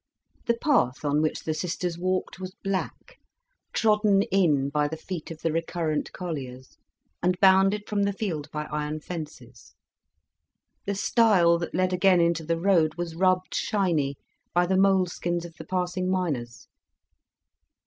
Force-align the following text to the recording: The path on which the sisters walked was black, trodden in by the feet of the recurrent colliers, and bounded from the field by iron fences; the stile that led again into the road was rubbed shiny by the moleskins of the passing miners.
The 0.47 0.57
path 0.57 1.05
on 1.05 1.21
which 1.21 1.43
the 1.43 1.53
sisters 1.53 1.95
walked 1.95 2.39
was 2.39 2.55
black, 2.63 3.19
trodden 3.71 4.23
in 4.31 4.69
by 4.69 4.87
the 4.87 4.97
feet 4.97 5.29
of 5.29 5.41
the 5.43 5.51
recurrent 5.51 6.11
colliers, 6.11 6.75
and 7.21 7.39
bounded 7.39 7.87
from 7.87 8.01
the 8.01 8.11
field 8.11 8.49
by 8.49 8.63
iron 8.71 8.99
fences; 8.99 9.75
the 10.87 10.95
stile 10.95 11.59
that 11.59 11.75
led 11.75 11.93
again 11.93 12.19
into 12.19 12.43
the 12.43 12.59
road 12.59 12.95
was 12.95 13.13
rubbed 13.15 13.53
shiny 13.53 14.17
by 14.55 14.65
the 14.65 14.75
moleskins 14.75 15.45
of 15.45 15.53
the 15.57 15.65
passing 15.65 16.09
miners. 16.09 16.67